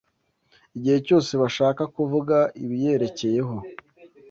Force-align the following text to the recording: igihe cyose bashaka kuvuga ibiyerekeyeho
igihe 0.77 0.97
cyose 1.07 1.31
bashaka 1.41 1.83
kuvuga 1.95 2.37
ibiyerekeyeho 2.63 3.55